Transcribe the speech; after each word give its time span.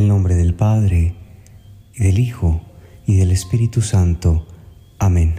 el 0.00 0.08
nombre 0.08 0.34
del 0.34 0.54
Padre, 0.54 1.14
y 1.94 2.04
del 2.04 2.18
Hijo, 2.18 2.62
y 3.06 3.16
del 3.16 3.30
Espíritu 3.32 3.82
Santo. 3.82 4.46
Amén. 4.98 5.34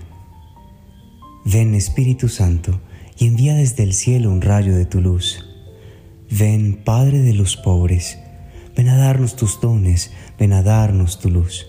Ven 1.45 1.73
Espíritu 1.73 2.29
Santo, 2.29 2.79
y 3.17 3.25
envía 3.25 3.55
desde 3.55 3.81
el 3.81 3.93
cielo 3.93 4.29
un 4.31 4.41
rayo 4.41 4.75
de 4.75 4.85
tu 4.85 5.01
luz. 5.01 5.43
Ven 6.29 6.79
Padre 6.83 7.19
de 7.21 7.33
los 7.33 7.57
pobres, 7.57 8.19
ven 8.77 8.87
a 8.89 8.97
darnos 8.97 9.35
tus 9.35 9.59
dones, 9.59 10.11
ven 10.37 10.53
a 10.53 10.61
darnos 10.61 11.17
tu 11.19 11.31
luz. 11.31 11.65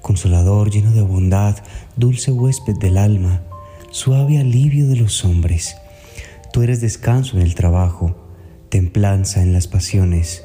Consolador 0.00 0.70
lleno 0.70 0.92
de 0.92 1.02
bondad, 1.02 1.56
dulce 1.96 2.30
huésped 2.30 2.76
del 2.76 2.98
alma, 2.98 3.42
suave 3.90 4.38
alivio 4.38 4.86
de 4.86 4.94
los 4.96 5.24
hombres. 5.24 5.76
Tú 6.52 6.62
eres 6.62 6.80
descanso 6.80 7.36
en 7.36 7.42
el 7.42 7.56
trabajo, 7.56 8.16
templanza 8.68 9.42
en 9.42 9.52
las 9.52 9.66
pasiones, 9.66 10.44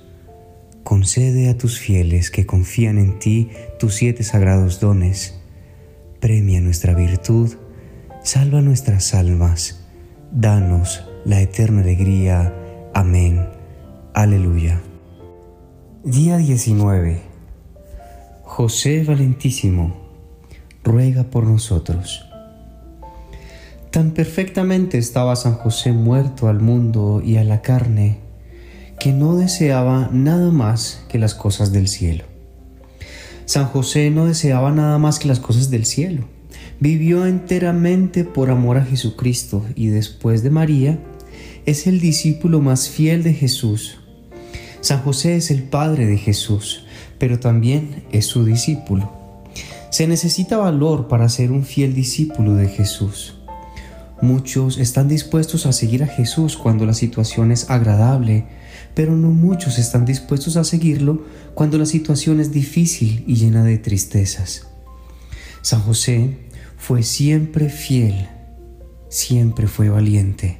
Concede 0.91 1.49
a 1.49 1.57
tus 1.57 1.79
fieles 1.79 2.31
que 2.31 2.45
confían 2.45 2.97
en 2.97 3.17
ti 3.17 3.49
tus 3.79 3.93
siete 3.95 4.23
sagrados 4.23 4.81
dones. 4.81 5.39
Premia 6.19 6.59
nuestra 6.59 6.93
virtud, 6.93 7.53
salva 8.25 8.59
nuestras 8.59 9.13
almas, 9.13 9.85
danos 10.33 11.05
la 11.23 11.39
eterna 11.39 11.79
alegría. 11.79 12.53
Amén. 12.93 13.47
Aleluya. 14.13 14.81
Día 16.03 16.35
19. 16.35 17.21
José 18.43 19.05
Valentísimo, 19.05 19.95
ruega 20.83 21.23
por 21.23 21.45
nosotros. 21.45 22.25
Tan 23.91 24.11
perfectamente 24.11 24.97
estaba 24.97 25.37
San 25.37 25.53
José 25.53 25.93
muerto 25.93 26.49
al 26.49 26.59
mundo 26.59 27.21
y 27.23 27.37
a 27.37 27.45
la 27.45 27.61
carne, 27.61 28.19
que 29.01 29.13
no 29.13 29.35
deseaba 29.35 30.11
nada 30.13 30.51
más 30.51 31.03
que 31.09 31.17
las 31.17 31.33
cosas 31.33 31.71
del 31.71 31.87
cielo. 31.87 32.23
San 33.45 33.65
José 33.65 34.11
no 34.11 34.27
deseaba 34.27 34.71
nada 34.71 34.99
más 34.99 35.17
que 35.17 35.27
las 35.27 35.39
cosas 35.39 35.71
del 35.71 35.87
cielo. 35.87 36.25
Vivió 36.79 37.25
enteramente 37.25 38.25
por 38.25 38.51
amor 38.51 38.77
a 38.77 38.85
Jesucristo 38.85 39.65
y 39.73 39.87
después 39.87 40.43
de 40.43 40.51
María, 40.51 40.99
es 41.65 41.87
el 41.87 41.99
discípulo 41.99 42.61
más 42.61 42.89
fiel 42.89 43.23
de 43.23 43.33
Jesús. 43.33 43.97
San 44.81 45.01
José 45.01 45.35
es 45.35 45.49
el 45.49 45.63
Padre 45.63 46.05
de 46.05 46.19
Jesús, 46.19 46.85
pero 47.17 47.39
también 47.39 48.03
es 48.11 48.27
su 48.27 48.45
discípulo. 48.45 49.11
Se 49.89 50.05
necesita 50.05 50.57
valor 50.57 51.07
para 51.07 51.27
ser 51.27 51.51
un 51.51 51.65
fiel 51.65 51.95
discípulo 51.95 52.53
de 52.53 52.67
Jesús. 52.67 53.33
Muchos 54.21 54.77
están 54.77 55.07
dispuestos 55.07 55.65
a 55.65 55.73
seguir 55.73 56.03
a 56.03 56.07
Jesús 56.07 56.55
cuando 56.55 56.85
la 56.85 56.93
situación 56.93 57.51
es 57.51 57.71
agradable, 57.71 58.45
pero 58.93 59.15
no 59.15 59.29
muchos 59.29 59.79
están 59.79 60.05
dispuestos 60.05 60.57
a 60.57 60.63
seguirlo 60.63 61.23
cuando 61.53 61.77
la 61.77 61.85
situación 61.85 62.39
es 62.39 62.51
difícil 62.51 63.23
y 63.27 63.35
llena 63.35 63.63
de 63.63 63.77
tristezas. 63.77 64.67
San 65.61 65.81
José 65.81 66.37
fue 66.77 67.03
siempre 67.03 67.69
fiel, 67.69 68.27
siempre 69.09 69.67
fue 69.67 69.89
valiente. 69.89 70.57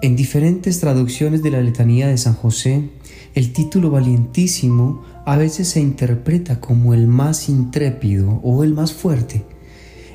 En 0.00 0.14
diferentes 0.14 0.78
traducciones 0.78 1.42
de 1.42 1.50
la 1.50 1.60
letanía 1.60 2.06
de 2.06 2.18
San 2.18 2.34
José, 2.34 2.88
el 3.34 3.52
título 3.52 3.90
valientísimo 3.90 5.02
a 5.26 5.36
veces 5.36 5.68
se 5.68 5.80
interpreta 5.80 6.60
como 6.60 6.94
el 6.94 7.06
más 7.06 7.48
intrépido 7.48 8.40
o 8.44 8.62
el 8.62 8.74
más 8.74 8.92
fuerte. 8.92 9.44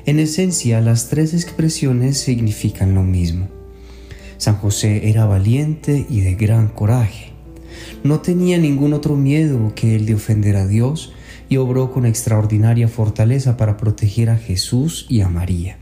En 0.06 0.18
esencia, 0.18 0.80
las 0.80 1.08
tres 1.08 1.34
expresiones 1.34 2.18
significan 2.18 2.94
lo 2.94 3.02
mismo. 3.02 3.53
San 4.36 4.56
José 4.56 5.08
era 5.08 5.26
valiente 5.26 6.06
y 6.08 6.20
de 6.20 6.34
gran 6.34 6.68
coraje. 6.68 7.32
No 8.02 8.20
tenía 8.20 8.58
ningún 8.58 8.92
otro 8.92 9.16
miedo 9.16 9.72
que 9.74 9.96
el 9.96 10.06
de 10.06 10.14
ofender 10.14 10.56
a 10.56 10.66
Dios 10.66 11.12
y 11.48 11.56
obró 11.56 11.92
con 11.92 12.06
extraordinaria 12.06 12.88
fortaleza 12.88 13.56
para 13.56 13.76
proteger 13.76 14.30
a 14.30 14.36
Jesús 14.36 15.06
y 15.08 15.20
a 15.20 15.28
María. 15.28 15.78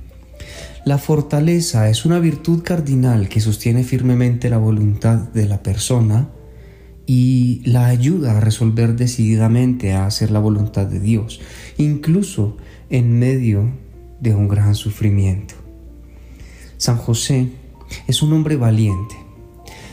La 0.85 0.99
fortaleza 0.99 1.89
es 1.89 2.05
una 2.05 2.19
virtud 2.19 2.63
cardinal 2.63 3.29
que 3.29 3.41
sostiene 3.41 3.85
firmemente 3.85 4.51
la 4.51 4.59
voluntad 4.59 5.19
de 5.19 5.47
la 5.47 5.63
persona 5.63 6.29
y 7.07 7.63
la 7.65 7.87
ayuda 7.87 8.37
a 8.37 8.41
resolver 8.41 8.97
decididamente 8.97 9.93
a 9.93 10.07
hacer 10.07 10.31
la 10.31 10.41
voluntad 10.41 10.87
de 10.87 10.99
Dios, 10.99 11.41
incluso 11.79 12.57
en 12.91 13.19
medio 13.19 13.71
de 14.21 14.35
un 14.35 14.49
gran 14.49 14.75
sufrimiento. 14.75 15.55
San 16.79 16.97
José 16.97 17.49
es 18.07 18.23
un 18.23 18.33
hombre 18.33 18.57
valiente. 18.57 19.15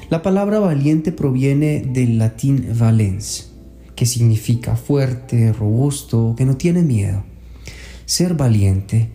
La 0.10 0.22
palabra 0.22 0.60
valiente 0.60 1.12
proviene 1.12 1.82
del 1.82 2.18
latín 2.18 2.68
valens, 2.78 3.52
que 3.96 4.06
significa 4.06 4.76
fuerte, 4.76 5.54
robusto, 5.54 6.34
que 6.38 6.46
no 6.46 6.58
tiene 6.58 6.82
miedo. 6.82 7.24
Ser 8.06 8.34
valiente 8.34 9.10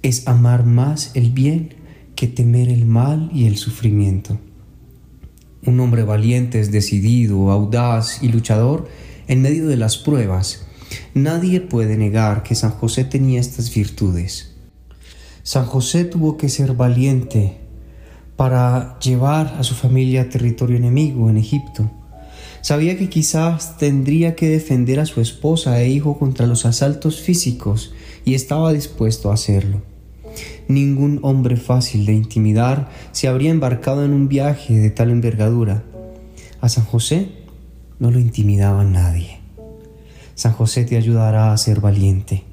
es 0.00 0.26
amar 0.26 0.64
más 0.64 1.10
el 1.14 1.30
bien 1.30 1.74
que 2.16 2.28
temer 2.28 2.68
el 2.68 2.86
mal 2.86 3.30
y 3.34 3.46
el 3.46 3.56
sufrimiento. 3.56 4.38
Un 5.64 5.78
hombre 5.80 6.02
valiente 6.02 6.60
es 6.60 6.72
decidido, 6.72 7.50
audaz 7.50 8.22
y 8.22 8.28
luchador 8.28 8.88
en 9.28 9.42
medio 9.42 9.68
de 9.68 9.76
las 9.76 9.96
pruebas. 9.96 10.66
Nadie 11.14 11.60
puede 11.60 11.96
negar 11.96 12.42
que 12.42 12.54
San 12.54 12.70
José 12.70 13.04
tenía 13.04 13.40
estas 13.40 13.72
virtudes. 13.74 14.54
San 15.42 15.66
José 15.66 16.04
tuvo 16.04 16.36
que 16.36 16.48
ser 16.48 16.74
valiente 16.74 17.61
para 18.36 18.98
llevar 18.98 19.56
a 19.58 19.62
su 19.62 19.74
familia 19.74 20.22
a 20.22 20.28
territorio 20.28 20.76
enemigo 20.76 21.28
en 21.30 21.36
Egipto. 21.36 21.90
Sabía 22.60 22.96
que 22.96 23.08
quizás 23.08 23.76
tendría 23.76 24.36
que 24.36 24.48
defender 24.48 25.00
a 25.00 25.06
su 25.06 25.20
esposa 25.20 25.80
e 25.80 25.88
hijo 25.88 26.18
contra 26.18 26.46
los 26.46 26.64
asaltos 26.64 27.20
físicos 27.20 27.92
y 28.24 28.34
estaba 28.34 28.72
dispuesto 28.72 29.30
a 29.30 29.34
hacerlo. 29.34 29.82
Ningún 30.68 31.18
hombre 31.22 31.56
fácil 31.56 32.06
de 32.06 32.14
intimidar 32.14 32.88
se 33.10 33.28
habría 33.28 33.50
embarcado 33.50 34.04
en 34.04 34.12
un 34.12 34.28
viaje 34.28 34.74
de 34.74 34.90
tal 34.90 35.10
envergadura. 35.10 35.82
A 36.60 36.68
San 36.68 36.84
José 36.84 37.28
no 37.98 38.10
lo 38.10 38.18
intimidaba 38.18 38.84
nadie. 38.84 39.40
San 40.34 40.52
José 40.52 40.84
te 40.84 40.96
ayudará 40.96 41.52
a 41.52 41.56
ser 41.58 41.80
valiente. 41.80 42.44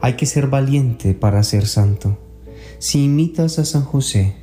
Hay 0.00 0.14
que 0.14 0.26
ser 0.26 0.48
valiente 0.48 1.14
para 1.14 1.42
ser 1.42 1.66
santo. 1.66 2.18
Si 2.78 3.04
imitas 3.04 3.58
a 3.58 3.64
San 3.64 3.82
José, 3.82 4.34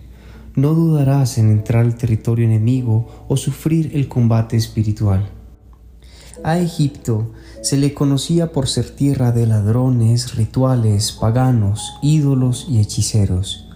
no 0.55 0.73
dudarás 0.73 1.37
en 1.37 1.51
entrar 1.51 1.83
al 1.85 1.95
territorio 1.95 2.45
enemigo 2.45 3.25
o 3.27 3.37
sufrir 3.37 3.91
el 3.93 4.07
combate 4.07 4.55
espiritual. 4.55 5.29
A 6.43 6.59
Egipto 6.59 7.31
se 7.61 7.77
le 7.77 7.93
conocía 7.93 8.51
por 8.51 8.67
ser 8.67 8.89
tierra 8.89 9.31
de 9.31 9.47
ladrones, 9.47 10.35
rituales, 10.35 11.11
paganos, 11.11 11.93
ídolos 12.01 12.67
y 12.69 12.79
hechiceros. 12.79 13.67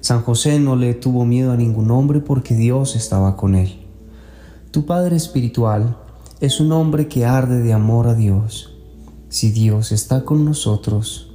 San 0.00 0.22
José 0.22 0.58
no 0.58 0.76
le 0.76 0.94
tuvo 0.94 1.24
miedo 1.24 1.52
a 1.52 1.56
ningún 1.56 1.90
hombre 1.90 2.20
porque 2.20 2.54
Dios 2.54 2.96
estaba 2.96 3.36
con 3.36 3.54
él. 3.54 3.84
Tu 4.70 4.86
Padre 4.86 5.16
Espiritual 5.16 5.98
es 6.40 6.60
un 6.60 6.72
hombre 6.72 7.08
que 7.08 7.26
arde 7.26 7.60
de 7.60 7.72
amor 7.72 8.06
a 8.06 8.14
Dios. 8.14 8.74
Si 9.28 9.50
Dios 9.50 9.92
está 9.92 10.24
con 10.24 10.44
nosotros, 10.44 11.32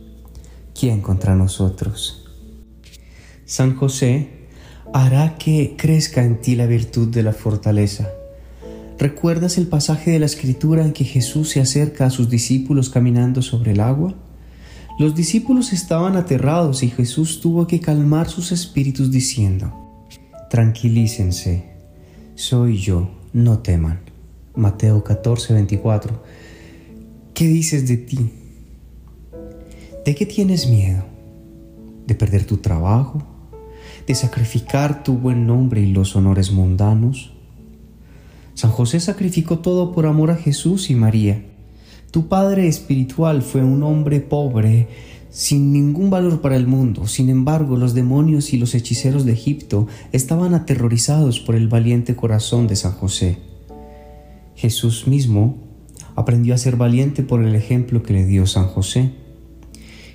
¿quién 0.73 1.01
contra 1.01 1.35
nosotros? 1.35 2.25
San 3.45 3.75
José 3.75 4.42
hará 4.93 5.37
que 5.37 5.75
crezca 5.75 6.23
en 6.23 6.39
ti 6.39 6.55
la 6.55 6.67
virtud 6.67 7.07
de 7.07 7.23
la 7.23 7.33
fortaleza. 7.33 8.09
¿Recuerdas 8.99 9.57
el 9.57 9.67
pasaje 9.67 10.11
de 10.11 10.19
la 10.19 10.27
escritura 10.27 10.85
en 10.85 10.93
que 10.93 11.03
Jesús 11.03 11.49
se 11.49 11.59
acerca 11.59 12.05
a 12.05 12.09
sus 12.11 12.29
discípulos 12.29 12.91
caminando 12.91 13.41
sobre 13.41 13.71
el 13.71 13.79
agua? 13.79 14.13
Los 14.99 15.15
discípulos 15.15 15.73
estaban 15.73 16.15
aterrados 16.15 16.83
y 16.83 16.89
Jesús 16.89 17.41
tuvo 17.41 17.65
que 17.65 17.79
calmar 17.79 18.29
sus 18.29 18.51
espíritus 18.51 19.09
diciendo, 19.11 19.73
Tranquilícense, 20.51 21.71
soy 22.35 22.77
yo, 22.77 23.09
no 23.33 23.59
teman. 23.59 24.01
Mateo 24.55 25.03
14, 25.03 25.53
24. 25.53 26.23
¿Qué 27.33 27.47
dices 27.47 27.87
de 27.87 27.97
ti? 27.97 28.29
¿De 30.05 30.13
qué 30.13 30.27
tienes 30.27 30.69
miedo? 30.69 31.03
¿De 32.05 32.13
perder 32.13 32.45
tu 32.45 32.57
trabajo? 32.57 33.23
De 34.07 34.15
sacrificar 34.15 35.03
tu 35.03 35.13
buen 35.13 35.47
nombre 35.47 35.81
y 35.81 35.91
los 35.91 36.15
honores 36.15 36.51
mundanos? 36.51 37.33
San 38.53 38.71
José 38.71 38.99
sacrificó 38.99 39.59
todo 39.59 39.91
por 39.91 40.05
amor 40.05 40.31
a 40.31 40.35
Jesús 40.35 40.89
y 40.89 40.95
María. 40.95 41.43
Tu 42.11 42.27
padre 42.27 42.67
espiritual 42.67 43.41
fue 43.41 43.63
un 43.63 43.81
hombre 43.83 44.19
pobre, 44.19 44.87
sin 45.31 45.73
ningún 45.73 46.11
valor 46.11 46.41
para 46.41 46.55
el 46.55 46.67
mundo. 46.67 47.07
Sin 47.07 47.29
embargo, 47.29 47.75
los 47.75 47.95
demonios 47.95 48.53
y 48.53 48.57
los 48.57 48.75
hechiceros 48.75 49.25
de 49.25 49.33
Egipto 49.33 49.87
estaban 50.11 50.53
aterrorizados 50.53 51.39
por 51.39 51.55
el 51.55 51.67
valiente 51.67 52.15
corazón 52.15 52.67
de 52.67 52.75
San 52.75 52.91
José. 52.91 53.39
Jesús 54.55 55.07
mismo 55.07 55.57
aprendió 56.15 56.53
a 56.53 56.59
ser 56.59 56.75
valiente 56.75 57.23
por 57.23 57.43
el 57.43 57.55
ejemplo 57.55 58.03
que 58.03 58.13
le 58.13 58.25
dio 58.25 58.45
San 58.45 58.67
José. 58.67 59.22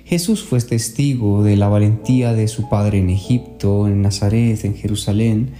Jesús 0.09 0.41
fue 0.41 0.59
testigo 0.59 1.43
de 1.43 1.55
la 1.55 1.67
valentía 1.67 2.33
de 2.33 2.47
su 2.47 2.67
padre 2.67 2.97
en 2.97 3.11
Egipto, 3.11 3.87
en 3.87 4.01
Nazaret, 4.01 4.65
en 4.65 4.73
Jerusalén 4.73 5.51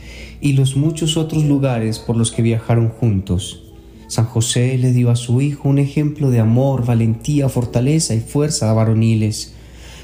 y 0.41 0.53
los 0.53 0.75
muchos 0.75 1.17
otros 1.17 1.43
lugares 1.43 1.99
por 1.99 2.17
los 2.17 2.31
que 2.31 2.41
viajaron 2.41 2.89
juntos. 2.89 3.61
San 4.07 4.25
José 4.25 4.75
le 4.79 4.91
dio 4.91 5.11
a 5.11 5.15
su 5.15 5.39
hijo 5.39 5.69
un 5.69 5.77
ejemplo 5.77 6.31
de 6.31 6.39
amor, 6.39 6.83
valentía, 6.83 7.47
fortaleza 7.47 8.15
y 8.15 8.21
fuerza 8.21 8.73
varoniles. 8.73 9.53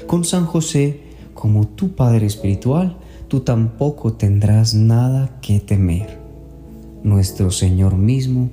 Con 0.06 0.24
San 0.24 0.46
José, 0.46 1.00
como 1.34 1.66
tu 1.66 1.96
Padre 1.96 2.26
espiritual, 2.26 2.98
tú 3.26 3.40
tampoco 3.40 4.12
tendrás 4.12 4.74
nada 4.74 5.40
que 5.42 5.58
temer. 5.58 6.20
Nuestro 7.02 7.50
Señor 7.50 7.96
mismo, 7.96 8.50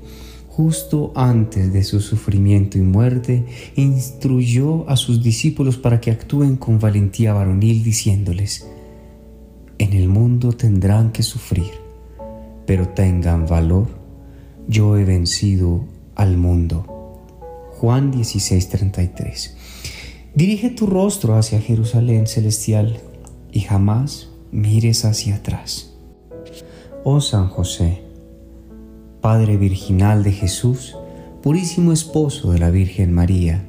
justo 0.55 1.11
antes 1.15 1.73
de 1.73 1.83
su 1.83 1.99
sufrimiento 1.99 2.77
y 2.77 2.81
muerte, 2.81 3.45
instruyó 3.75 4.87
a 4.87 4.95
sus 4.95 5.23
discípulos 5.23 5.77
para 5.77 5.99
que 5.99 6.11
actúen 6.11 6.57
con 6.57 6.79
valentía 6.79 7.33
varonil, 7.33 7.83
diciéndoles, 7.83 8.67
en 9.79 9.93
el 9.93 10.07
mundo 10.07 10.53
tendrán 10.53 11.11
que 11.11 11.23
sufrir, 11.23 11.71
pero 12.67 12.89
tengan 12.89 13.47
valor 13.47 14.03
yo 14.67 14.97
he 14.97 15.03
vencido 15.03 15.85
al 16.15 16.37
mundo. 16.37 16.85
Juan 17.79 18.11
16:33. 18.11 19.55
Dirige 20.35 20.69
tu 20.69 20.87
rostro 20.87 21.35
hacia 21.35 21.59
Jerusalén 21.59 22.27
celestial 22.27 22.99
y 23.51 23.61
jamás 23.61 24.29
mires 24.51 25.05
hacia 25.05 25.35
atrás. 25.35 25.93
Oh 27.03 27.19
San 27.19 27.49
José, 27.49 28.03
Padre 29.23 29.55
Virginal 29.55 30.21
de 30.21 30.33
Jesús, 30.33 30.97
purísimo 31.41 31.93
esposo 31.93 32.51
de 32.51 32.59
la 32.59 32.69
Virgen 32.71 33.13
María, 33.13 33.63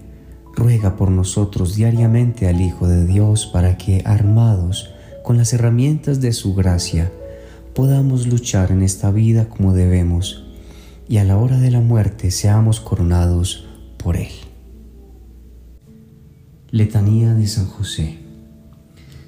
ruega 0.52 0.96
por 0.96 1.12
nosotros 1.12 1.76
diariamente 1.76 2.48
al 2.48 2.60
Hijo 2.60 2.88
de 2.88 3.06
Dios 3.06 3.46
para 3.46 3.78
que, 3.78 4.02
armados 4.04 4.90
con 5.22 5.36
las 5.36 5.52
herramientas 5.52 6.20
de 6.20 6.32
su 6.32 6.56
gracia, 6.56 7.12
podamos 7.72 8.26
luchar 8.26 8.72
en 8.72 8.82
esta 8.82 9.12
vida 9.12 9.48
como 9.48 9.74
debemos 9.74 10.44
y 11.08 11.18
a 11.18 11.24
la 11.24 11.36
hora 11.36 11.58
de 11.58 11.70
la 11.70 11.80
muerte 11.80 12.32
seamos 12.32 12.80
coronados 12.80 13.64
por 13.96 14.16
Él. 14.16 14.32
Letanía 16.72 17.32
de 17.32 17.46
San 17.46 17.68
José. 17.68 18.18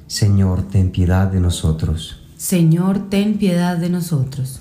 Señor, 0.08 0.66
ten 0.66 0.90
piedad 0.90 1.28
de 1.28 1.38
nosotros. 1.38 2.20
Señor, 2.36 3.10
ten 3.10 3.38
piedad 3.38 3.76
de 3.76 3.90
nosotros. 3.90 4.60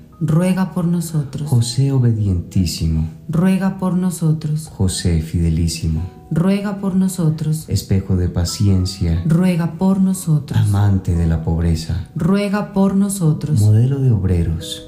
ruega 0.21 0.71
por 0.71 0.85
nosotros. 0.85 1.49
José 1.49 1.91
obedientísimo, 1.91 3.09
ruega 3.27 3.79
por 3.79 3.95
nosotros. 3.95 4.69
José 4.71 5.21
fidelísimo, 5.21 6.01
ruega 6.29 6.77
por 6.77 6.95
nosotros. 6.95 7.65
Espejo 7.67 8.15
de 8.15 8.29
paciencia, 8.29 9.23
ruega 9.25 9.73
por 9.73 9.99
nosotros. 9.99 10.59
Amante 10.59 11.15
de 11.15 11.25
la 11.25 11.43
pobreza, 11.43 12.07
ruega 12.15 12.71
por 12.71 12.95
nosotros. 12.95 13.59
Modelo 13.59 13.99
de 13.99 14.11
obreros, 14.11 14.87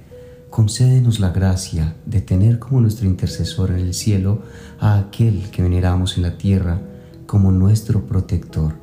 concédenos 0.51 1.21
la 1.21 1.29
gracia 1.29 1.95
de 2.05 2.19
tener 2.19 2.59
como 2.59 2.81
nuestro 2.81 3.07
intercesor 3.07 3.71
en 3.71 3.79
el 3.79 3.93
cielo 3.93 4.41
a 4.79 4.99
aquel 4.99 5.49
que 5.49 5.63
veneramos 5.63 6.17
en 6.17 6.23
la 6.23 6.37
tierra 6.37 6.81
como 7.25 7.53
nuestro 7.53 8.05
protector. 8.05 8.73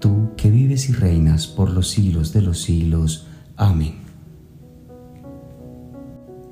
Tú 0.00 0.30
que 0.36 0.50
vives 0.50 0.88
y 0.90 0.92
reinas 0.92 1.46
por 1.46 1.70
los 1.70 1.88
siglos 1.88 2.32
de 2.32 2.42
los 2.42 2.60
siglos. 2.60 3.28
Amén. 3.56 3.94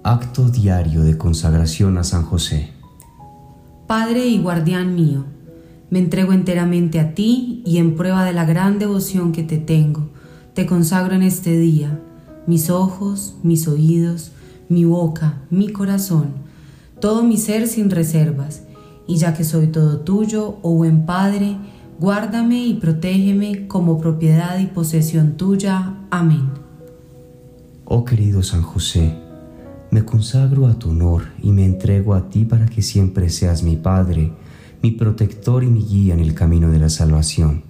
Acto 0.05 0.49
diario 0.49 1.03
de 1.03 1.19
consagración 1.19 1.99
a 1.99 2.05
San 2.05 2.23
José. 2.23 2.71
Padre 3.89 4.27
y 4.27 4.39
guardián 4.39 4.95
mío, 4.95 5.25
me 5.91 5.99
entrego 5.99 6.33
enteramente 6.33 7.01
a 7.01 7.15
ti 7.15 7.63
y 7.67 7.79
en 7.79 7.97
prueba 7.97 8.25
de 8.25 8.33
la 8.33 8.45
gran 8.45 8.79
devoción 8.79 9.33
que 9.33 9.43
te 9.43 9.59
tengo, 9.59 10.09
te 10.55 10.67
consagro 10.67 11.17
en 11.17 11.25
este 11.25 11.59
día 11.59 12.01
mis 12.47 12.71
ojos, 12.71 13.35
mis 13.43 13.67
oídos, 13.67 14.33
mi 14.69 14.85
boca, 14.85 15.43
mi 15.51 15.69
corazón, 15.69 16.29
todo 17.01 17.23
mi 17.23 17.37
ser 17.37 17.69
sin 17.69 17.91
reservas, 17.91 18.63
y 19.07 19.17
ya 19.17 19.35
que 19.35 19.45
soy 19.45 19.69
todo 19.69 20.01
tuyo, 20.01 20.57
oh 20.63 20.75
buen 20.75 21.07
Padre, 21.07 21.57
guárdame 21.99 22.67
y 22.67 22.75
protégeme 22.75 23.69
como 23.69 23.99
propiedad 23.99 24.59
y 24.59 24.67
posesión 24.67 25.37
tuya. 25.37 25.95
Amén. 26.11 26.51
Oh 27.85 28.05
querido 28.05 28.43
San 28.43 28.63
José, 28.63 29.15
me 29.91 30.05
consagro 30.05 30.67
a 30.67 30.79
tu 30.79 30.91
honor 30.91 31.23
y 31.41 31.53
me 31.53 31.65
entrego 31.65 32.15
a 32.15 32.29
ti 32.29 32.45
para 32.45 32.67
que 32.67 32.83
siempre 32.83 33.31
seas 33.31 33.63
mi 33.63 33.77
Padre, 33.77 34.33
mi 34.83 34.91
protector 34.91 35.63
y 35.63 35.69
mi 35.69 35.83
guía 35.83 36.15
en 36.15 36.21
el 36.21 36.35
camino 36.35 36.71
de 36.71 36.81
la 36.81 36.89
salvación. 36.89 37.63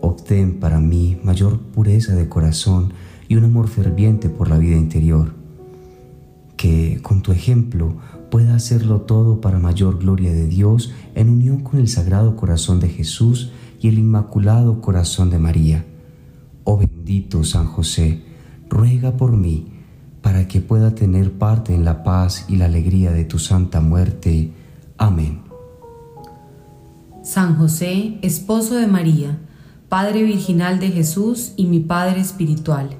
Obtén 0.00 0.58
para 0.58 0.80
mí 0.80 1.18
mayor 1.22 1.58
pureza 1.58 2.14
de 2.14 2.28
corazón 2.28 2.92
y 3.28 3.36
un 3.36 3.44
amor 3.44 3.68
ferviente 3.68 4.28
por 4.30 4.48
la 4.48 4.56
vida 4.56 4.76
interior. 4.76 5.35
Que 6.56 7.00
con 7.02 7.22
tu 7.22 7.32
ejemplo 7.32 7.96
pueda 8.30 8.54
hacerlo 8.54 9.02
todo 9.02 9.40
para 9.40 9.58
mayor 9.58 9.98
gloria 9.98 10.32
de 10.32 10.46
Dios 10.46 10.92
en 11.14 11.30
unión 11.30 11.60
con 11.60 11.80
el 11.80 11.88
Sagrado 11.88 12.36
Corazón 12.36 12.80
de 12.80 12.88
Jesús 12.88 13.50
y 13.80 13.88
el 13.88 13.98
Inmaculado 13.98 14.80
Corazón 14.80 15.30
de 15.30 15.38
María. 15.38 15.84
Oh 16.64 16.78
bendito 16.78 17.44
San 17.44 17.66
José, 17.66 18.22
ruega 18.68 19.16
por 19.16 19.36
mí 19.36 19.68
para 20.22 20.48
que 20.48 20.60
pueda 20.60 20.94
tener 20.94 21.32
parte 21.32 21.74
en 21.74 21.84
la 21.84 22.02
paz 22.02 22.46
y 22.48 22.56
la 22.56 22.64
alegría 22.64 23.12
de 23.12 23.24
tu 23.24 23.38
santa 23.38 23.80
muerte. 23.80 24.52
Amén. 24.98 25.42
San 27.22 27.56
José, 27.56 28.18
esposo 28.22 28.74
de 28.74 28.86
María, 28.86 29.38
Padre 29.88 30.24
virginal 30.24 30.80
de 30.80 30.88
Jesús 30.88 31.52
y 31.56 31.66
mi 31.66 31.80
Padre 31.80 32.20
espiritual, 32.20 32.90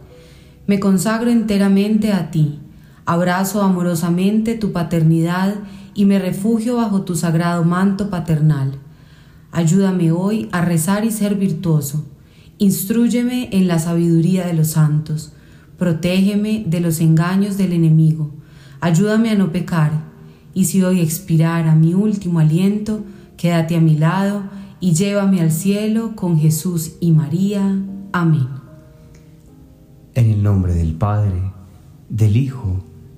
me 0.67 0.79
consagro 0.79 1.31
enteramente 1.31 2.13
a 2.13 2.31
ti, 2.31 2.61
abrazo 3.07 3.63
amorosamente 3.63 4.55
tu 4.55 4.73
paternidad 4.73 5.55
y 5.95 6.05
me 6.05 6.19
refugio 6.19 6.77
bajo 6.77 7.03
tu 7.03 7.15
sagrado 7.15 7.65
manto 7.65 8.11
paternal. 8.11 8.73
Ayúdame 9.53 10.13
hoy 10.13 10.49
a 10.53 10.61
rezar 10.61 11.05
y 11.05 11.11
ser 11.11 11.37
virtuoso. 11.37 12.05
Instrúyeme 12.59 13.49
en 13.53 13.69
la 13.69 13.79
sabiduría 13.79 14.47
de 14.47 14.53
los 14.53 14.69
santos 14.69 15.33
protégeme 15.79 16.65
de 16.67 16.81
los 16.81 17.01
engaños 17.01 17.57
del 17.57 17.73
enemigo, 17.73 18.31
ayúdame 18.81 19.31
a 19.31 19.35
no 19.35 19.53
pecar, 19.53 19.93
y 20.55 20.65
si 20.65 20.83
hoy 20.83 21.01
expirara 21.01 21.75
mi 21.75 21.95
último 21.95 22.41
aliento, 22.41 23.05
quédate 23.37 23.77
a 23.77 23.81
mi 23.81 23.97
lado 23.97 24.45
y 24.81 24.95
llévame 24.95 25.43
al 25.43 25.53
cielo 25.53 26.17
con 26.17 26.39
Jesús 26.39 26.95
y 27.01 27.13
María. 27.13 27.79
Amén. 28.13 28.49
En 30.15 30.31
el 30.31 30.43
nombre 30.43 30.73
del 30.73 30.95
Padre, 30.95 31.53
del 32.09 32.39
Hijo 32.39 32.83